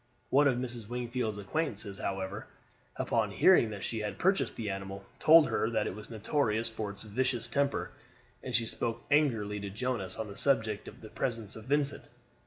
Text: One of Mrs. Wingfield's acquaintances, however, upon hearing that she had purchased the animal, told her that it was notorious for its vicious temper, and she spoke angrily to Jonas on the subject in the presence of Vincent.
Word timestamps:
One 0.31 0.47
of 0.47 0.57
Mrs. 0.57 0.89
Wingfield's 0.89 1.37
acquaintances, 1.37 1.99
however, 1.99 2.47
upon 2.95 3.29
hearing 3.29 3.69
that 3.69 3.83
she 3.83 3.99
had 3.99 4.17
purchased 4.17 4.55
the 4.55 4.67
animal, 4.67 5.05
told 5.19 5.49
her 5.49 5.69
that 5.69 5.85
it 5.85 5.93
was 5.93 6.09
notorious 6.09 6.71
for 6.71 6.89
its 6.89 7.03
vicious 7.03 7.47
temper, 7.47 7.91
and 8.41 8.55
she 8.55 8.65
spoke 8.65 9.05
angrily 9.11 9.59
to 9.59 9.69
Jonas 9.69 10.17
on 10.17 10.27
the 10.27 10.35
subject 10.35 10.87
in 10.87 10.99
the 11.01 11.09
presence 11.09 11.55
of 11.55 11.65
Vincent. 11.65 12.05